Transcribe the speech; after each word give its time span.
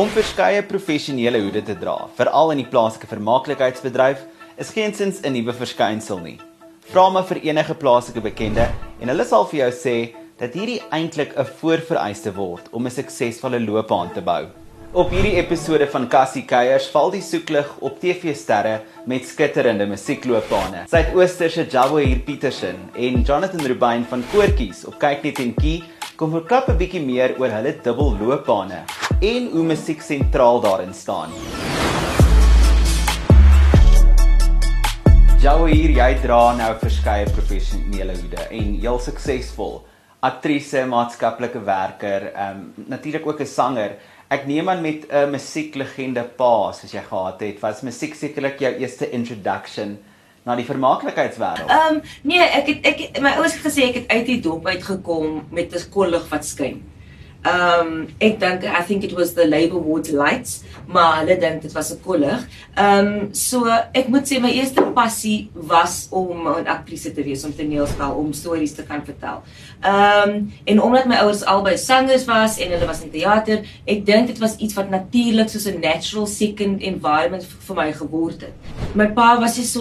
Om 0.00 0.08
verskeie 0.08 0.62
professionele 0.64 1.42
hoede 1.42 1.60
te 1.66 1.74
dra, 1.76 2.06
veral 2.16 2.54
in 2.54 2.60
die 2.62 2.68
plaaslike 2.72 3.08
vermaaklikheidsbedryf, 3.10 4.20
is 4.62 4.70
geensins 4.72 5.18
'n 5.20 5.32
nuwe 5.34 5.52
verskynsel 5.52 6.20
nie. 6.24 6.38
Vra 6.92 7.10
maar 7.10 7.26
vir 7.28 7.40
enige 7.42 7.74
plaaslike 7.74 8.22
bekende 8.24 8.64
en 9.00 9.12
hulle 9.12 9.26
sal 9.28 9.44
vir 9.50 9.58
jou 9.60 9.70
sê 9.80 9.96
dat 10.38 10.54
hierdie 10.56 10.80
eintlik 10.90 11.36
'n 11.36 11.44
voorvereiste 11.60 12.32
word 12.32 12.70
om 12.72 12.86
'n 12.86 12.90
suksesvolle 12.90 13.60
loopbaan 13.60 14.12
te 14.14 14.22
bou. 14.22 14.46
Op 14.92 15.10
hierdie 15.10 15.36
episode 15.36 15.86
van 15.86 16.08
Cassie 16.08 16.46
Keiers 16.46 16.88
val 16.88 17.10
die 17.10 17.22
soeklig 17.22 17.68
op 17.80 18.00
TV-sterre 18.00 18.80
met 19.06 19.26
skitterende 19.26 19.86
musiekloopbane. 19.86 20.86
Suidoosterse 20.88 21.66
Jawahir 21.66 22.18
Peterson 22.18 22.78
en 22.94 23.22
Jonathan 23.22 23.66
Rubin 23.66 24.04
van 24.04 24.24
Koortjies 24.32 24.86
op 24.86 24.98
kyk 24.98 25.22
net 25.22 25.38
en 25.38 25.54
kie 25.54 25.82
kom 26.16 26.30
verklap 26.30 26.68
'n 26.68 26.78
bietjie 26.78 27.04
meer 27.04 27.34
oor 27.38 27.50
hulle 27.50 27.76
dubbelloopbane 27.82 28.99
en 29.20 29.50
hoe 29.52 29.62
musiek 29.68 30.00
sentraal 30.02 30.60
daarin 30.64 30.94
staan. 30.96 31.32
Jawahir, 35.40 35.92
jy 35.96 36.08
dra 36.22 36.40
nou 36.56 36.70
verskeie 36.80 37.26
professionele 37.32 38.16
hoede 38.16 38.46
en 38.48 38.70
heel 38.80 39.00
suksesvol. 39.00 39.82
Aktrise, 40.24 40.84
maatskaplike 40.88 41.60
werker, 41.64 42.30
ehm 42.32 42.62
um, 42.62 42.86
natuurlik 42.88 43.26
ook 43.26 43.40
'n 43.40 43.46
sanger. 43.46 43.96
Ek 44.28 44.46
neem 44.46 44.68
aan 44.68 44.80
met 44.82 45.06
'n 45.08 45.30
musieklegende 45.30 46.24
pa 46.24 46.72
soos 46.72 46.92
jy 46.92 47.02
gehad 47.02 47.40
het, 47.40 47.60
was 47.60 47.82
musiek 47.82 48.14
sekerlik 48.14 48.58
jou 48.58 48.72
eerste 48.72 49.10
introduction 49.10 49.98
na 50.44 50.56
die 50.56 50.64
vermaaklikheidswêreld. 50.64 51.68
Ehm 51.68 51.96
um, 51.96 52.02
nee, 52.22 52.40
ek 52.40 52.66
het 52.66 52.86
ek 52.86 53.20
my 53.20 53.30
ouers 53.36 53.52
het 53.52 53.72
gesê 53.72 53.88
ek 53.88 53.94
het 53.94 54.08
uit 54.08 54.26
die 54.26 54.40
dop 54.40 54.66
uitgekom 54.66 55.46
met 55.50 55.74
'n 55.74 55.90
kollig 55.90 56.28
wat 56.28 56.44
skyn. 56.44 56.82
Ehm 57.42 57.86
um, 57.86 58.08
ek 58.20 58.34
dink 58.40 58.64
I 58.68 58.82
think 58.84 59.04
it 59.04 59.14
was 59.16 59.32
the 59.32 59.46
Labour 59.48 59.80
Ward 59.80 60.10
lights, 60.12 60.60
maar 60.86 61.22
hulle 61.22 61.38
dink 61.40 61.62
dit 61.62 61.72
was 61.72 61.90
'n 61.92 62.00
kollig. 62.04 62.44
Ehm 62.76 63.06
um, 63.06 63.34
so 63.34 63.64
ek 63.92 64.08
moet 64.08 64.28
sê 64.28 64.40
my 64.40 64.50
eerste 64.52 64.82
passie 64.92 65.50
was 65.54 66.08
om 66.10 66.48
'n 66.48 66.66
aktrise 66.66 67.14
te 67.14 67.22
wees, 67.22 67.44
om 67.44 67.56
toneelspel, 67.56 68.12
om 68.12 68.32
stories 68.32 68.74
te 68.74 68.82
kan 68.82 69.04
vertel. 69.04 69.40
Ehm 69.80 70.28
um, 70.28 70.52
en 70.64 70.82
omdat 70.82 71.06
my 71.06 71.16
ouers 71.16 71.44
albei 71.44 71.78
sangers 71.78 72.24
was 72.24 72.58
en 72.58 72.70
hulle 72.70 72.86
was 72.86 73.02
in 73.02 73.10
teater, 73.10 73.64
ek 73.86 74.04
dink 74.06 74.26
dit 74.26 74.38
was 74.38 74.56
iets 74.56 74.74
wat 74.74 74.90
natuurlik 74.90 75.48
soos 75.48 75.66
'n 75.66 75.80
natural 75.80 76.26
second 76.26 76.82
environment 76.82 77.44
vir 77.44 77.76
my 77.76 77.92
geword 77.92 78.40
het. 78.40 78.54
My 78.94 79.06
pa 79.06 79.40
was 79.40 79.56
nie 79.56 79.66
so 79.66 79.80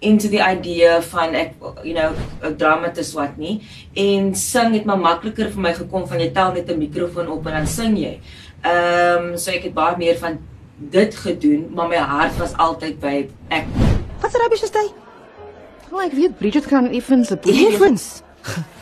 into 0.00 0.28
the 0.28 0.40
idea 0.40 1.00
van 1.12 1.34
ek 1.34 1.54
you 1.84 1.94
know 1.94 2.12
'n 2.42 2.56
dramatis 2.56 3.12
wat 3.12 3.36
nie 3.36 3.60
en 3.94 4.34
sing 4.34 4.74
het 4.74 4.84
maar 4.84 4.98
makliker 4.98 5.50
vir 5.50 5.60
my 5.60 5.74
gekom 5.74 6.06
van 6.08 6.20
jy 6.20 6.30
tel 6.32 6.52
net 6.52 6.70
'n 6.70 6.78
mikrofoon 6.78 7.28
op 7.28 7.46
en 7.46 7.52
dan 7.52 7.66
sing 7.66 7.96
jy. 7.96 8.20
Ehm 8.62 9.32
um, 9.32 9.36
so 9.36 9.50
ek 9.50 9.62
het 9.62 9.74
baie 9.74 9.96
meer 9.96 10.16
van 10.16 10.38
dit 10.80 11.14
gedoen, 11.14 11.68
maar 11.74 11.88
my 11.88 11.96
hart 11.96 12.36
was 12.36 12.56
altyd 12.56 13.00
by 13.00 13.28
ek. 13.48 13.66
Wat 14.20 14.32
se 14.32 14.38
rubbish 14.38 14.62
is 14.62 14.70
dit? 14.70 14.92
Oh, 15.92 16.02
ek 16.02 16.12
weet 16.12 16.38
Bridget 16.38 16.66
kan 16.66 16.86
effens 16.90 17.30
'n 17.30 17.38
Effens. 17.44 18.22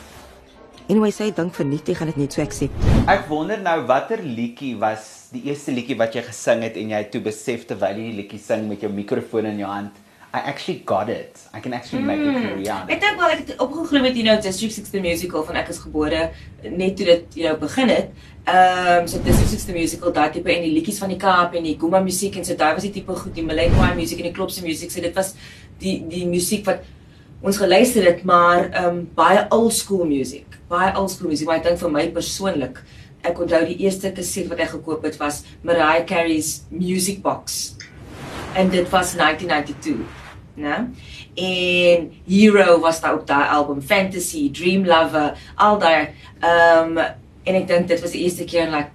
Anyway, 0.89 1.11
sê 1.13 1.27
dink 1.29 1.53
vir 1.53 1.67
nie, 1.69 1.77
jy 1.85 1.93
gaan 1.93 2.09
dit 2.09 2.17
net 2.17 2.33
so 2.33 2.41
accept. 2.41 2.73
Ek 3.05 3.27
wonder 3.29 3.59
nou 3.61 3.75
watter 3.85 4.23
liedjie 4.25 4.71
was 4.81 5.29
die 5.29 5.43
eerste 5.45 5.69
liedjie 5.69 5.93
wat 5.99 6.15
jy 6.17 6.23
gesing 6.25 6.63
het 6.65 6.79
en 6.81 6.89
jy 6.89 7.01
toe 7.13 7.21
besef 7.21 7.67
terwyl 7.69 7.93
jy 7.93 8.07
die 8.07 8.17
liedjie 8.23 8.39
sing 8.41 8.65
met 8.65 8.81
jou 8.81 8.89
mikrofoon 8.89 9.45
in 9.51 9.59
jou 9.61 9.69
hand. 9.69 9.93
I 10.31 10.39
actually 10.41 10.79
got 10.85 11.09
it. 11.09 11.41
I 11.53 11.59
can 11.59 11.73
actually 11.73 12.03
make 12.03 12.19
mm. 12.19 12.29
a 12.29 12.41
career 12.53 12.71
out 12.71 12.83
of 12.83 12.89
it. 12.89 12.95
Ek 12.95 13.01
dink 13.01 13.17
wel 13.17 13.31
ek 13.33 13.39
het 13.47 13.61
opgegroei 13.63 14.01
met 14.03 14.17
you 14.19 14.25
know 14.27 14.35
District 14.37 14.75
6 14.75 14.91
the 14.93 15.01
musical 15.01 15.41
van 15.47 15.57
ek 15.57 15.71
is 15.73 15.79
gebore 15.81 16.19
net 16.61 16.99
toe 16.99 17.07
dit 17.07 17.37
you 17.39 17.47
know 17.47 17.57
begin 17.57 17.89
het. 17.89 18.11
Ehm 18.45 18.91
um, 18.99 19.07
so 19.09 19.21
District 19.25 19.55
6 19.55 19.65
the 19.71 19.73
musical 19.73 20.13
daai 20.13 20.29
tipe 20.35 20.51
en 20.53 20.67
die 20.67 20.75
liedjies 20.75 21.01
van 21.01 21.09
die 21.09 21.17
Kaap 21.23 21.57
en 21.57 21.65
die 21.65 21.73
Guma 21.81 22.03
musiek 22.05 22.37
en 22.37 22.45
so 22.45 22.53
daai 22.59 22.75
was 22.77 22.85
die 22.85 22.93
tipe 22.99 23.15
goed 23.23 23.33
die 23.33 23.47
Malay 23.47 23.71
choir 23.73 23.97
musiek 23.97 24.21
en 24.21 24.29
die 24.29 24.35
klopse 24.37 24.61
musiek. 24.65 24.93
So 24.93 25.01
dit 25.01 25.17
was 25.17 25.33
die 25.81 25.95
die 26.13 26.27
musiek 26.29 26.61
wat 26.69 26.85
ons 27.41 27.57
geluister 27.57 28.05
het 28.11 28.21
maar 28.21 28.69
ehm 28.69 28.85
um, 28.91 29.01
baie 29.17 29.47
old 29.49 29.73
school 29.73 30.05
musiek. 30.05 30.61
Baie 30.69 30.93
old 30.93 31.09
school 31.09 31.33
musiek. 31.33 31.49
Maar 31.49 31.63
ek 31.63 31.71
dink 31.71 31.81
vir 31.81 31.95
my 31.97 32.05
persoonlik 32.21 32.83
ek 33.25 33.41
onthou 33.41 33.65
die 33.65 33.81
eerste 33.81 34.13
kaset 34.13 34.45
wat 34.53 34.61
ek 34.61 34.75
gekoop 34.77 35.09
het 35.09 35.17
was 35.17 35.41
Mariah 35.65 36.05
Carey's 36.05 36.59
Music 36.69 37.25
Box. 37.25 37.73
En 38.53 38.69
dit 38.69 38.85
was 38.93 39.17
1992 39.17 40.18
né? 40.59 40.89
En 41.35 42.11
Hero 42.27 42.79
was 42.79 43.01
daar 43.01 43.13
op 43.13 43.27
daai 43.27 43.47
album 43.47 43.81
Fantasy, 43.81 44.51
Dream 44.51 44.85
Lover, 44.85 45.33
al 45.55 45.79
daai 45.79 46.09
ehm 46.39 46.97
um, 46.97 47.03
en 47.49 47.55
ek 47.55 47.67
dink 47.67 47.87
dit 47.87 48.01
was 48.01 48.11
die 48.13 48.23
eerste 48.27 48.45
keer 48.45 48.67
en 48.67 48.75
like 48.75 48.91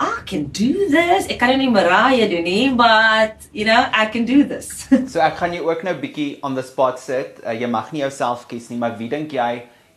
I 0.00 0.22
can 0.26 0.50
do 0.50 0.88
this. 0.90 1.28
Ek 1.30 1.38
kan 1.38 1.54
nie 1.58 1.70
Mariah 1.70 2.26
doen 2.30 2.42
nie, 2.42 2.70
but 2.74 3.46
you 3.52 3.64
know, 3.64 3.86
I 3.94 4.06
can 4.10 4.24
do 4.26 4.42
this. 4.42 4.88
so 5.12 5.22
ek 5.22 5.38
gaan 5.38 5.54
jou 5.54 5.68
ook 5.70 5.84
nou 5.86 5.94
bietjie 6.00 6.40
on 6.42 6.58
the 6.58 6.64
spot 6.66 6.98
sit. 6.98 7.38
Uh, 7.44 7.54
jy 7.54 7.70
mag 7.70 7.92
nie 7.94 8.02
jouself 8.02 8.48
kies 8.50 8.66
nie, 8.72 8.78
maar 8.80 8.98
wie 8.98 9.08
dink 9.12 9.32
jy 9.36 9.52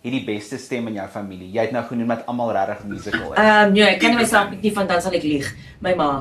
het 0.05 0.13
die 0.13 0.23
beste 0.23 0.61
stem 0.61 0.87
in 0.91 0.99
jou 1.01 1.07
familie? 1.11 1.49
Jy 1.55 1.67
het 1.69 1.73
nou 1.75 1.83
genoem 1.89 2.13
dat 2.13 2.29
almal 2.29 2.53
regtig 2.55 2.85
musical 2.93 3.33
is. 3.33 3.41
Ehm 3.41 3.53
um, 3.65 3.73
nee, 3.73 3.89
ek 3.89 4.01
kan 4.03 4.13
nie 4.13 4.21
myself 4.21 4.53
nie 4.53 4.73
van 4.77 4.89
dan 4.93 5.01
sal 5.03 5.17
ek 5.17 5.25
lieg. 5.25 5.49
My 5.81 5.95
ma. 5.97 6.11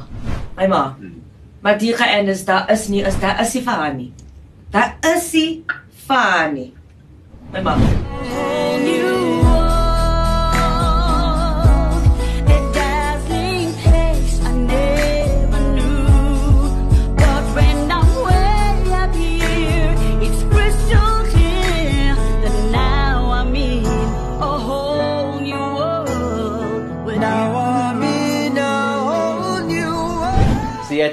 My 0.56 0.70
ma. 0.72 0.82
Hmm. 0.96 1.20
Maar 1.66 1.80
die 1.82 1.92
geëindig 1.98 2.40
is 2.40 2.46
daar 2.48 2.70
is 2.72 2.88
nie 2.88 3.04
is 3.04 3.20
daar 3.20 3.40
is 3.44 3.52
nie 3.58 3.64
vir 3.68 3.82
haar 3.82 3.94
nie. 3.94 4.12
Daar 4.76 4.96
is 5.00 5.32
hy 5.32 5.64
funny. 6.04 6.72
My 7.52 7.62
ma. 7.64 7.72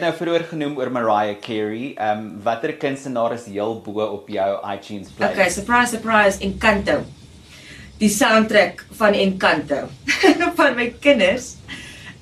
Het 0.03 0.12
nou 0.12 0.19
vroeër 0.19 0.44
genoem 0.50 0.78
oor 0.78 0.91
Mariah 0.91 1.38
Carey. 1.40 1.94
Ehm 1.96 2.18
um, 2.19 2.40
watter 2.44 2.74
kunstenaar 2.75 3.34
is 3.34 3.46
heel 3.47 3.81
bo 3.81 4.03
op 4.03 4.28
jou 4.30 4.50
iTunes 4.74 5.12
playlist? 5.16 5.40
Okay, 5.40 5.50
surprise 5.50 5.96
surprise 5.96 6.40
Encanto. 6.44 7.03
Die 7.97 8.09
soundtrack 8.09 8.86
van 9.00 9.14
Encanto 9.14 9.88
van 10.58 10.75
my 10.75 10.90
kinders 11.00 11.56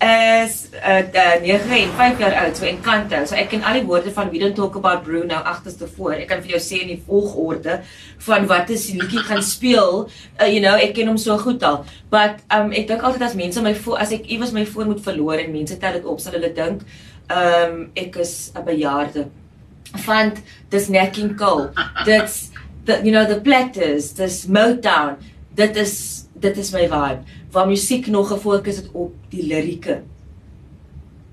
is 0.01 0.69
uh, 0.73 1.03
uh 1.13 1.35
9 1.41 1.71
en 1.77 1.91
5 1.97 2.19
jaar 2.19 2.33
oud, 2.43 2.57
so 2.57 2.65
Encanto. 2.65 3.19
So 3.25 3.37
ek 3.37 3.51
ken 3.53 3.61
al 3.63 3.79
die 3.79 3.85
woorde 3.85 4.11
van 4.15 4.31
We 4.33 4.41
Don't 4.41 4.57
Talk 4.57 4.75
About 4.79 5.03
Bruno 5.05 5.35
agterste 5.35 5.87
voor. 5.95 6.15
Ek 6.17 6.27
kan 6.31 6.41
vir 6.41 6.55
jou 6.55 6.61
sê 6.63 6.81
in 6.81 6.95
die 6.95 7.03
volgorde 7.05 7.81
van 8.25 8.47
wat 8.49 8.73
is 8.73 8.87
die 8.89 8.97
liedjie 8.97 9.21
gaan 9.27 9.45
speel. 9.45 10.07
Uh, 10.39 10.49
you 10.49 10.59
know, 10.63 10.73
ek 10.73 10.95
ken 10.97 11.11
hom 11.11 11.21
so 11.21 11.37
goed 11.37 11.61
al. 11.63 11.83
But 12.09 12.41
um 12.49 12.73
ek 12.73 12.89
dink 12.89 13.05
altyd 13.05 13.29
as 13.29 13.37
mense 13.37 13.61
my 13.61 13.75
voor 13.77 14.01
as 14.01 14.13
ek 14.17 14.25
iewers 14.25 14.55
my 14.57 14.65
foon 14.65 14.89
moet 14.89 15.05
verloor 15.05 15.37
en 15.37 15.53
mense 15.53 15.77
tel 15.77 15.99
dit 15.99 16.09
op, 16.09 16.19
sal 16.23 16.39
hulle 16.39 16.53
dink 16.57 16.81
um, 17.31 17.91
ek 17.95 18.15
is 18.15 18.51
'n 18.55 18.63
bejaarde. 18.65 19.27
Want 20.05 20.41
dis 20.69 20.87
Nat 20.87 21.11
King 21.11 21.35
Cole. 21.35 21.71
Dit's 22.05 22.51
the 22.85 23.01
you 23.03 23.11
know 23.11 23.25
the 23.25 23.41
platters, 23.41 24.13
dis 24.13 24.45
Motown. 24.47 25.17
Dit 25.55 25.75
is 25.75 26.25
dit 26.41 26.57
is 26.57 26.71
my 26.73 26.85
vibe. 26.89 27.21
Waar 27.53 27.67
musiek 27.69 28.07
nog 28.07 28.31
gefokus 28.31 28.81
het 28.81 28.89
op 28.93 29.13
die 29.29 29.45
lirieke. 29.45 30.01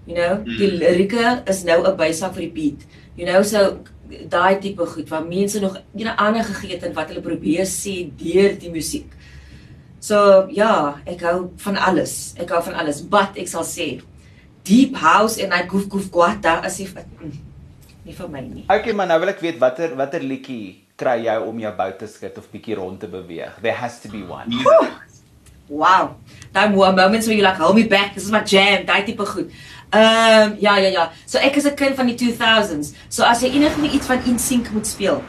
You 0.08 0.16
know, 0.16 0.44
die 0.44 0.69
hmm. 0.69 0.80
lirieke 0.80 1.42
is 1.44 1.62
nou 1.64 1.84
'n 1.84 1.96
bysak 1.96 2.34
vir 2.34 2.48
die 2.48 2.52
beat. 2.52 2.80
You 3.16 3.26
know, 3.28 3.42
so 3.42 3.80
daai 4.08 4.58
tipe 4.60 4.86
goed 4.86 5.08
waar 5.08 5.24
mense 5.26 5.60
nog 5.60 5.76
jy 5.92 6.04
know 6.04 6.16
ander 6.16 6.44
gegee 6.44 6.76
het 6.76 6.82
en 6.82 6.94
wat 6.97 7.08
hulle 7.08 7.20
probeer 7.20 7.66
sê 7.66 8.08
deur 8.16 8.56
die 8.58 8.70
musiek. 8.70 9.12
So 10.00 10.47
ja, 10.54 11.00
ek 11.04 11.20
hou 11.26 11.50
van 11.56 11.76
alles. 11.76 12.34
Ek 12.38 12.48
hou 12.50 12.62
van 12.62 12.74
alles. 12.74 13.02
But 13.02 13.36
ek 13.36 13.48
sal 13.48 13.64
sê 13.64 14.00
deep 14.64 14.97
house 14.97 15.41
en 15.42 15.52
hy 15.52 15.64
goef 15.68 15.88
goef 15.88 16.10
kwata 16.10 16.60
as 16.65 16.80
if 16.80 16.94
mm, 16.94 17.33
nie 18.04 18.15
vir 18.15 18.28
my 18.28 18.41
nie. 18.41 18.65
Okay, 18.68 18.92
maar 18.92 19.06
nou 19.06 19.18
wil 19.21 19.28
ek 19.28 19.41
weet 19.41 19.59
watter 19.59 19.97
watter 19.97 20.24
liedjie 20.24 20.87
kry 20.98 21.21
jy 21.24 21.36
om 21.41 21.59
jou 21.62 21.72
bout 21.78 21.98
te 21.98 22.09
skud 22.10 22.39
of 22.41 22.50
bietjie 22.53 22.77
rond 22.78 23.00
te 23.00 23.09
beweeg? 23.10 23.60
There 23.62 23.77
has 23.77 24.00
to 24.03 24.10
be 24.12 24.24
one. 24.27 24.53
Wow. 25.68 26.16
Daai 26.54 26.71
mo 26.72 26.91
moments 26.92 27.27
where 27.28 27.36
you 27.36 27.42
like 27.45 27.60
hold 27.60 27.77
me 27.77 27.84
back, 27.84 28.15
this 28.15 28.24
is 28.24 28.33
my 28.33 28.41
jam, 28.41 28.86
daai 28.86 29.04
tipe 29.04 29.24
goed. 29.24 29.50
Ehm 29.92 30.53
um, 30.53 30.56
ja 30.60 30.77
ja 30.77 30.89
ja. 30.89 31.10
So 31.27 31.39
ek 31.39 31.56
is 31.56 31.66
'n 31.66 31.77
kind 31.77 31.95
van 31.97 32.06
die 32.06 32.16
2000s. 32.16 32.95
So 33.09 33.22
as 33.24 33.42
jy 33.42 33.53
enige 33.53 33.91
iets 33.92 34.06
van 34.06 34.24
InSync 34.24 34.71
moet 34.71 34.86
speel 34.86 35.22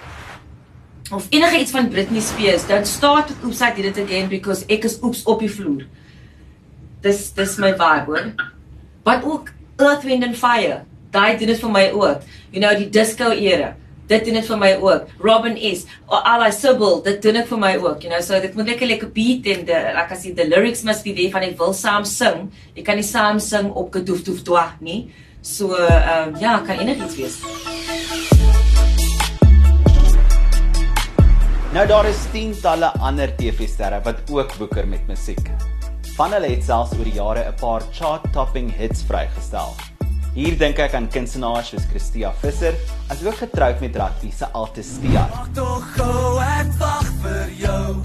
of 1.11 1.27
enige 1.29 1.59
iets 1.59 1.71
van 1.71 1.89
Britney 1.89 2.21
Spears, 2.21 2.67
dan 2.67 2.85
start 2.85 3.27
with 3.27 3.43
Oops 3.43 3.61
I 3.61 3.73
Did 3.75 3.85
It 3.85 4.03
Again 4.03 4.29
because 4.29 4.63
ek 4.67 4.83
is 4.83 4.99
oeps 5.01 5.23
op 5.23 5.39
die 5.39 5.49
vloer. 5.51 5.85
Dis 7.01 7.31
dis 7.33 7.57
my 7.57 7.71
vibe, 7.71 8.05
hoor 8.05 8.33
wat 9.03 9.23
ook 9.23 9.49
Earth 9.77 10.03
Wind 10.03 10.23
and 10.23 10.37
Fire. 10.37 10.83
Daai 11.11 11.37
doen 11.37 11.47
dit 11.47 11.59
vir 11.59 11.71
my 11.71 11.85
ook. 11.91 12.25
You 12.51 12.61
know 12.61 12.75
die 12.77 12.89
disco 12.89 13.31
era. 13.31 13.75
Dit 14.09 14.25
doen 14.25 14.39
dit 14.39 14.47
vir 14.49 14.59
my 14.59 14.71
ook. 14.81 15.09
Robin 15.21 15.57
S, 15.69 15.85
Ally 16.09 16.49
Sybil, 16.55 17.01
dit 17.05 17.21
doen 17.21 17.39
dit 17.39 17.49
vir 17.51 17.61
my 17.61 17.73
ook, 17.77 18.03
you 18.03 18.11
know. 18.11 18.21
So 18.25 18.39
dit 18.41 18.55
moet 18.57 18.71
lekker 18.73 18.89
lekker 18.89 19.11
beat 19.13 19.49
en 19.53 19.65
the 19.69 19.79
like 19.95 20.13
I 20.13 20.17
said 20.17 20.37
the 20.39 20.47
lyrics 20.49 20.83
must 20.83 21.05
be 21.05 21.13
there 21.13 21.31
van 21.33 21.45
ek 21.45 21.57
wil 21.61 21.75
saam 21.77 22.07
sing. 22.09 22.49
Jy 22.75 22.85
kan 22.87 22.97
nie 22.97 23.05
saam 23.05 23.41
sing 23.43 23.69
op 23.69 23.93
gedoef 23.93 24.23
doef 24.25 24.41
twa 24.47 24.71
nie. 24.81 25.11
So 25.41 25.75
ehm 25.77 26.33
um, 26.33 26.39
ja, 26.41 26.57
kan 26.65 26.81
enigiets 26.81 27.19
wees. 27.19 27.37
Nou 31.69 31.85
daar 31.85 32.09
is 32.09 32.25
tientalle 32.33 32.89
ander 32.97 33.29
TV-sterre 33.37 34.01
wat 34.03 34.25
ook 34.33 34.57
boeker 34.57 34.87
met 34.89 35.05
musiek. 35.07 35.45
Van 36.17 36.33
hulle 36.33 36.49
het 36.49 36.65
selfs 36.65 36.97
oor 36.97 37.05
die 37.05 37.15
jare 37.21 37.45
'n 37.45 37.55
paar 37.61 37.85
chart-topping 37.93 38.73
hits 38.75 39.05
vrygestel. 39.05 39.77
Hier 40.37 40.53
dink 40.53 40.77
ek 40.77 40.93
aan 40.93 41.07
kunstenaars 41.09 41.71
soos 41.73 41.85
Christia 41.89 42.29
Visser, 42.37 42.75
asook 43.09 43.39
getroud 43.41 43.79
met 43.81 43.95
rugby 43.97 44.29
se 44.29 44.45
Altistia. 44.53 45.23
Wag 45.33 45.47
tog 45.57 45.87
gou, 45.95 46.35
ek 46.43 46.69
wag 46.77 47.09
vir 47.23 47.49
jou. 47.57 47.95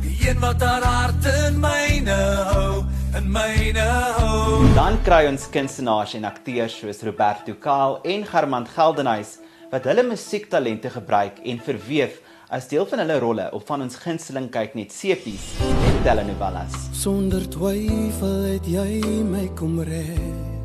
Die 0.00 0.14
een 0.24 0.40
wat 0.40 0.64
haar 0.64 0.86
hart 0.88 1.28
in 1.28 1.60
myne 1.60 2.16
hou, 2.48 2.86
in 3.20 3.28
myne 3.36 3.84
hou. 4.16 4.62
Dan 4.78 4.96
kry 5.04 5.26
ons 5.28 5.44
kunstenaars 5.52 6.16
en 6.16 6.24
akteurs 6.30 6.78
soos 6.80 7.04
Roberto 7.04 7.52
Kaal 7.60 8.00
en 8.00 8.24
Germant 8.32 8.72
Geldenhuys 8.72 9.36
wat 9.74 9.84
hulle 9.90 10.06
musiektalente 10.08 10.88
gebruik 10.88 11.44
en 11.44 11.60
verweef 11.68 12.16
as 12.48 12.68
deel 12.72 12.88
van 12.88 13.04
hulle 13.04 13.20
rolle 13.20 13.50
op 13.52 13.68
van 13.68 13.84
ons 13.84 14.00
gunsteling 14.00 14.48
kyk 14.56 14.76
net 14.80 14.94
sepies 14.94 15.52
en 15.60 16.02
telenovelas. 16.06 16.88
Sonder 16.96 17.44
twyfel 17.52 18.54
het 18.54 18.72
jy 18.72 19.02
my 19.28 19.50
kom 19.58 19.82
red. 19.84 20.63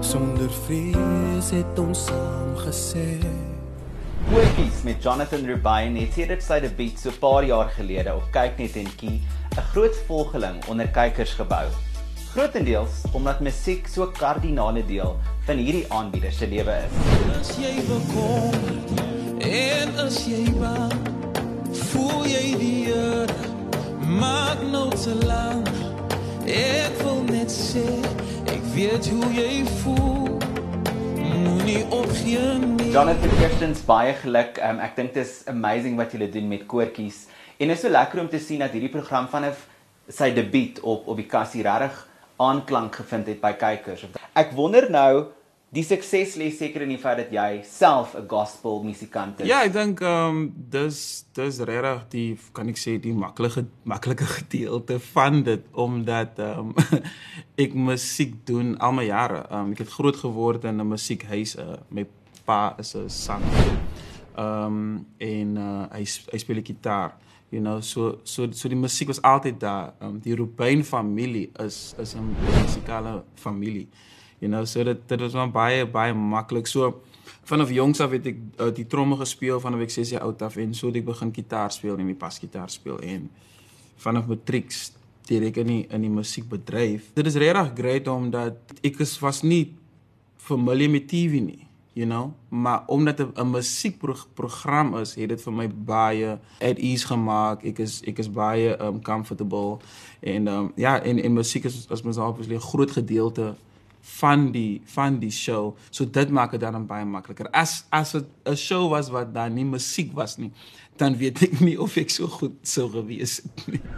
Sonder 0.00 0.50
vrees 0.66 1.50
het 1.50 1.78
ons 1.78 2.04
saam 2.06 2.56
gesê. 2.64 3.18
Koekies 4.28 4.82
met 4.84 5.02
Jonathan 5.02 5.44
Rubin 5.46 5.96
het 5.96 6.12
sedert 6.14 6.42
sy 6.42 6.60
debuut 6.60 6.98
so 6.98 7.10
'n 7.10 7.18
paar 7.20 7.44
jaar 7.44 7.68
gelede 7.76 8.14
op 8.14 8.26
Kyknet 8.32 8.76
en 8.76 8.90
Kie 8.96 9.20
'n 9.56 9.66
groot 9.72 9.96
volgeling 10.06 10.64
onder 10.68 10.88
kykers 10.88 11.34
gebou. 11.34 11.66
Grootendeels 12.32 13.04
omdat 13.12 13.40
musiek 13.40 13.86
so 13.86 14.04
'n 14.04 14.12
kardinale 14.12 14.84
deel 14.86 15.16
van 15.46 15.56
hierdie 15.56 15.86
aanbieder 15.88 16.32
se 16.32 16.46
lewe 16.46 16.74
is. 16.86 16.92
As 17.40 17.56
jy 17.56 17.74
wil 17.86 18.02
kom 18.14 18.54
en 19.38 19.98
as 19.98 20.26
jy 20.26 20.52
bang, 20.60 20.92
voel 21.72 22.26
jy 22.26 22.56
die 22.58 22.72
Here, 22.82 23.26
maak 24.18 24.60
nou 24.72 24.88
te 24.90 25.14
lank. 25.26 25.68
Ek 26.44 26.98
wil 27.02 27.22
net 27.28 27.48
sê, 27.48 27.84
weet 28.72 29.08
hoe 29.10 29.26
jy 29.36 29.64
voel. 29.82 30.38
Moenie 31.16 31.82
opgee 31.92 32.54
nie. 32.62 32.88
Jonathan 32.92 33.34
Kirstens 33.36 33.82
baie 33.84 34.14
geluk. 34.16 34.56
Um, 34.64 34.80
ek 34.80 34.94
dink 34.96 35.12
dit 35.12 35.26
is 35.26 35.42
amazing 35.50 35.98
wat 36.00 36.14
julle 36.16 36.30
doen 36.32 36.48
met 36.48 36.64
koortjies. 36.70 37.26
En 37.58 37.68
dit 37.68 37.76
is 37.76 37.84
so 37.84 37.92
lekker 37.92 38.22
om 38.22 38.30
te 38.32 38.40
sien 38.40 38.64
dat 38.64 38.72
hierdie 38.72 38.92
program 38.92 39.28
vanaf 39.28 39.66
sy 40.08 40.30
debuut 40.32 40.80
op 40.88 41.10
op 41.12 41.20
die 41.20 41.28
kassie 41.28 41.64
regtig 41.66 42.00
aanklank 42.42 42.96
gevind 43.02 43.28
het 43.28 43.42
by 43.44 43.52
kykers. 43.60 44.06
Ek 44.38 44.56
wonder 44.56 44.88
nou 44.90 45.28
Die 45.72 45.80
sukses 45.88 46.34
lê 46.36 46.50
seker 46.52 46.82
in 46.84 46.90
die 46.92 46.98
feit 47.00 47.16
dat 47.16 47.30
jy 47.32 47.62
self 47.64 48.10
'n 48.14 48.26
gospel 48.28 48.82
musikant 48.84 49.38
is. 49.40 49.46
Ja, 49.48 49.62
ek 49.64 49.72
dink 49.72 50.02
ehm 50.04 50.28
um, 50.28 50.52
dis 50.54 51.24
dis 51.32 51.60
regtig 51.64 52.02
die 52.12 52.36
kan 52.52 52.68
ek 52.68 52.76
sê 52.76 52.98
die 53.00 53.14
maklike 53.16 53.64
maklike 53.88 54.26
gedeelte 54.34 54.98
van 55.14 55.40
dit 55.42 55.64
omdat 55.72 56.36
ehm 56.38 56.74
um, 56.76 57.00
ek 57.64 57.72
musiek 57.72 58.34
doen 58.44 58.76
al 58.84 58.92
my 58.92 59.06
jare. 59.06 59.46
Ehm 59.48 59.64
um, 59.64 59.72
ek 59.72 59.78
het 59.86 59.96
groot 59.96 60.16
geword 60.16 60.68
in 60.68 60.76
'n 60.76 60.88
musiekhuis. 60.92 61.56
Uh, 61.56 61.80
my 61.88 62.04
pa 62.44 62.76
is 62.78 62.94
'n 62.94 63.08
sanger. 63.08 63.72
Ehm 64.36 64.66
um, 64.66 65.06
en 65.16 65.56
uh, 65.56 65.88
hy 65.96 66.04
hy 66.04 66.38
speel 66.38 66.60
gitaar. 66.60 67.16
You 67.48 67.62
know, 67.62 67.80
so 67.80 68.20
so 68.24 68.52
so 68.52 68.68
die 68.68 68.76
musiek 68.76 69.08
was 69.08 69.22
altyd 69.22 69.60
daar. 69.60 69.94
Ehm 70.00 70.08
um, 70.08 70.20
die 70.20 70.36
Rubin 70.36 70.84
familie 70.84 71.50
is 71.64 71.94
is 71.98 72.14
'n 72.14 72.36
musikale 72.60 73.24
familie 73.34 73.88
you 74.42 74.50
know 74.50 74.66
so 74.66 74.82
dit 74.84 75.02
dit 75.08 75.20
was 75.22 75.38
maar 75.38 75.50
baie 75.54 75.86
baie 75.86 76.14
maklik. 76.14 76.66
So 76.66 77.02
vanaf 77.46 77.70
jongs 77.70 78.00
af 78.02 78.10
het 78.10 78.26
ek 78.26 78.38
uh, 78.58 78.70
die 78.74 78.86
tromme 78.86 79.16
gespeel 79.20 79.60
vanaf 79.62 79.86
ek 79.86 79.94
6 79.94 80.14
jaar 80.16 80.26
oud 80.26 80.42
af 80.42 80.58
en 80.58 80.74
so 80.74 80.90
het 80.90 81.00
ek 81.00 81.08
begin 81.08 81.32
gitaar 81.34 81.70
speel 81.74 81.96
en 81.96 82.10
my 82.10 82.18
pasgitaar 82.18 82.70
speel 82.70 82.98
en 83.06 83.30
vanaf 84.02 84.26
matriek 84.26 84.74
direk 85.30 85.62
in 85.62 85.70
die 85.70 85.82
in 85.88 86.02
die 86.02 86.10
musiekbedryf. 86.10 87.12
Dit 87.14 87.30
is 87.30 87.38
regtig 87.38 87.74
great 87.78 88.10
omdat 88.10 88.78
ek 88.82 88.98
is 89.06 89.14
was 89.22 89.44
nie 89.46 89.68
familie 90.42 90.90
met 90.90 91.06
TV 91.10 91.38
nie 91.42 91.62
you 91.92 92.06
know? 92.06 92.32
Maar 92.48 92.82
omdat 92.86 93.18
'n 93.18 93.50
musiekprogram 93.50 94.96
is 94.96 95.14
het 95.14 95.28
dit 95.28 95.42
vir 95.42 95.52
my 95.52 95.68
baie 95.68 96.38
at 96.60 96.78
ease 96.78 97.06
gemaak 97.06 97.64
ek 97.64 97.78
is 97.78 98.00
ek 98.02 98.18
is 98.18 98.30
baie 98.30 98.82
um 98.82 99.02
comfortable. 99.02 99.78
En 100.20 100.46
um 100.46 100.72
ja 100.76 101.02
en 101.02 101.22
en 101.22 101.32
musiek 101.32 101.64
is 101.64 101.86
as 101.90 102.02
mens 102.02 102.16
obviously 102.16 102.54
'n 102.56 102.60
groot 102.60 102.90
gedeelte 102.90 103.54
van 104.02 104.50
die 104.52 104.82
van 104.94 105.18
die 105.18 105.30
show. 105.30 105.76
So 105.90 106.04
dit 106.04 106.30
maak 106.30 106.50
dit 106.50 106.60
dan 106.60 106.86
baie 106.86 107.04
makliker. 107.04 107.48
As 107.52 107.84
as 107.90 108.12
dit 108.12 108.24
'n 108.44 108.56
show 108.56 108.90
was 108.90 109.08
wat 109.10 109.34
dan 109.34 109.54
nie 109.54 109.64
musiek 109.64 110.12
was 110.14 110.36
nie, 110.36 110.52
dan 110.96 111.16
weet 111.16 111.42
ek 111.42 111.60
nie 111.60 111.80
of 111.80 111.96
ek 111.96 112.10
so 112.10 112.26
goed 112.26 112.52
sou 112.62 112.90
gewees 112.90 113.40
het 113.42 113.66
nie. 113.66 113.80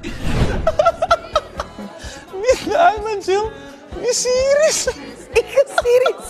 Nee, 2.67 3.01
man, 3.03 3.21
Jill. 3.21 3.51
Jy 4.03 4.13
serius? 4.13 4.87
Ek 5.39 5.47
is 5.61 5.71
serius, 5.79 6.29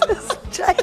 Jay. 0.52 0.76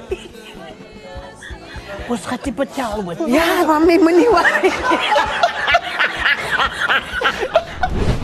Ons 2.12 2.26
gaan 2.28 2.40
dit 2.44 2.56
betaal 2.56 3.04
word. 3.06 3.20
Ja, 3.32 3.64
maar 3.68 3.82
my 3.86 3.98
moenie 4.02 4.30
worry. 4.32 4.72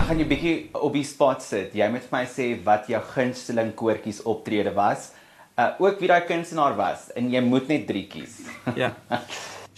Gaan 0.07 0.21
jou 0.21 0.25
bietjie 0.29 0.51
op 0.71 0.93
die 0.95 1.03
spot 1.03 1.41
sit. 1.43 1.73
Jy 1.75 1.87
moet 1.91 2.05
vir 2.07 2.13
my 2.13 2.21
sê 2.31 2.45
wat 2.63 2.85
jou 2.87 2.99
gunsteling 3.09 3.73
koortjies 3.75 4.21
optrede 4.31 4.71
was. 4.71 5.09
Uh 5.59 5.73
ook 5.83 5.99
wie 5.99 6.07
daai 6.07 6.23
kunstenaar 6.29 6.77
was 6.79 7.09
en 7.19 7.27
jy 7.33 7.41
moet 7.43 7.67
net 7.67 7.83
drie 7.89 8.05
kies. 8.07 8.37
ja. 8.79 8.93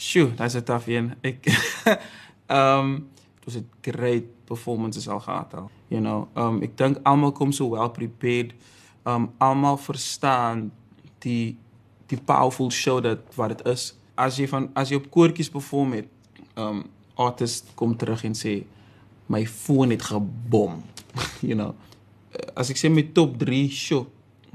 Sjoe, 0.09 0.29
dis 0.37 0.59
'n 0.59 0.63
taaf 0.69 0.85
een. 0.85 1.15
Ek 1.25 1.49
ehm 1.49 2.77
um, 2.77 2.93
dit 3.41 3.45
was 3.45 3.57
'n 3.57 3.69
great 3.81 4.29
performances 4.45 5.09
al 5.09 5.19
gehad 5.19 5.53
al. 5.53 5.71
You 5.87 6.01
know, 6.01 6.27
ehm 6.35 6.45
um, 6.45 6.61
ek 6.61 6.77
dink 6.77 7.01
almal 7.03 7.31
kom 7.31 7.51
so 7.51 7.69
well 7.73 7.89
prepared. 7.89 8.53
Ehm 9.03 9.15
um, 9.15 9.31
almal 9.37 9.77
verstaan 9.77 10.71
die 11.25 11.57
die 12.05 12.21
powerful 12.21 12.69
show 12.69 13.01
dat 13.01 13.19
wat 13.35 13.57
dit 13.57 13.67
is. 13.67 13.97
As 14.15 14.37
jy 14.37 14.47
van 14.47 14.69
as 14.75 14.89
jy 14.89 15.01
op 15.01 15.09
koortjies 15.09 15.49
perform 15.49 15.93
het, 15.93 16.07
ehm 16.53 16.67
um, 16.67 16.89
artist 17.15 17.73
kom 17.75 17.97
terug 17.97 18.23
en 18.23 18.37
sê 18.37 18.61
my 19.29 19.45
foon 19.47 19.89
het 19.93 20.01
gebom. 20.01 20.81
you 21.49 21.55
know. 21.55 21.75
As 22.57 22.69
ek 22.73 22.79
sê 22.81 22.89
my 22.91 23.05
top 23.13 23.37
3 23.41 23.69
show, 23.73 24.07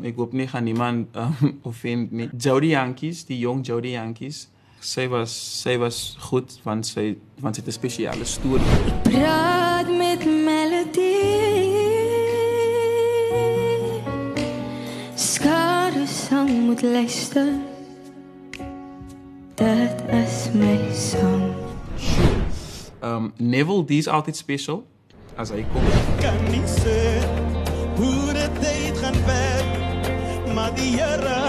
ek 0.03 0.19
hoop 0.19 0.35
nie 0.35 0.49
gaan 0.51 0.67
niemand 0.67 1.15
um, 1.19 1.55
offend 1.71 2.13
nie. 2.13 2.29
Jody 2.35 2.75
Yankees, 2.75 3.25
die 3.31 3.39
jong 3.43 3.63
Jody 3.67 3.95
Yankees. 3.95 4.49
Sy 4.85 5.07
was 5.09 5.33
sy 5.33 5.79
was 5.81 6.17
goed 6.27 6.59
want 6.67 6.85
sy 6.85 7.15
want 7.41 7.57
sy 7.57 7.63
het 7.65 7.71
'n 7.73 7.79
spesiale 7.79 8.27
storie. 8.29 8.69
Praat 9.09 9.89
met 9.89 10.27
melodie. 10.27 11.73
Skare 15.17 16.05
sang 16.07 16.51
moet 16.67 16.83
luister. 16.83 17.49
Dit 19.57 19.97
is 20.11 20.51
my 20.53 20.79
song. 20.93 21.54
Um 23.05 23.33
Neville, 23.37 23.85
dis 23.85 24.09
altyd 24.09 24.37
special 24.37 24.85
as 25.37 25.51
hy 25.53 25.61
kom. 25.73 25.85
Kan 26.23 26.39
nie 26.49 26.65
sê 26.71 27.21
hoe 27.99 28.33
dit 28.33 28.57
tyd 28.63 28.97
gaan 29.03 29.19
werk, 29.27 30.09
maar 30.57 30.73
die 30.79 30.95
Here 30.97 31.43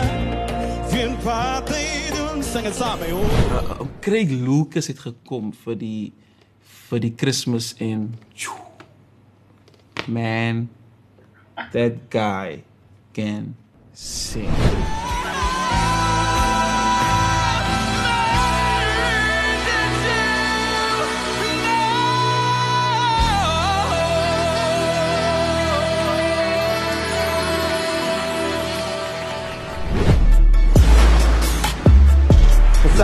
vind 0.91 1.15
party 1.23 2.11
doen 2.15 2.43
sing 2.43 2.67
dit 2.67 2.75
saam, 2.75 2.99
joh. 3.07 3.23
Uh, 3.23 3.61
uh, 3.61 3.87
Craig 4.03 4.35
Lucas 4.35 4.91
het 4.91 4.99
gekom 4.99 5.53
vir 5.63 5.79
die 5.79 6.03
vir 6.89 7.01
die 7.07 7.13
Kersfees 7.17 7.71
en 7.81 8.11
tjoe, 8.35 8.59
man 10.11 10.67
that 11.71 12.03
guy 12.13 12.63
can 13.15 13.55
sing. 13.93 15.04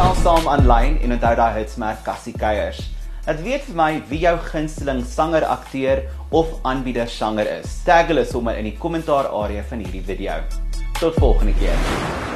Gesels 0.01 0.23
saam 0.25 0.47
aanlyn 0.49 0.95
en 1.05 1.11
onthou 1.13 1.35
daai 1.37 1.59
hitsmerk 1.59 1.99
Cassie 2.01 2.33
Keiers. 2.33 2.79
Dit 3.27 3.43
weet 3.45 3.67
vir 3.67 3.77
my 3.77 3.89
wie 4.09 4.23
jou 4.23 4.33
gunsteling 4.47 5.03
sanger, 5.05 5.45
akteur 5.45 6.01
of 6.39 6.57
aanbieder 6.65 7.05
sanger 7.05 7.45
is. 7.59 7.77
Tag 7.85 8.09
hulle 8.09 8.25
sommer 8.25 8.57
in 8.57 8.71
die 8.71 8.73
kommentaar 8.81 9.29
area 9.43 9.61
van 9.69 9.85
hierdie 9.85 10.01
video. 10.09 10.41
Tot 10.97 11.21
volgende 11.21 11.53
keer. 11.61 12.30